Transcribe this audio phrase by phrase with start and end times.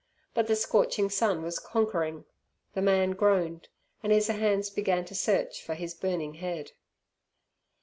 [0.33, 2.25] But the scorching sun was conquering;
[2.73, 3.67] the man groaned,
[4.01, 6.71] and his hands began to search for his burning head.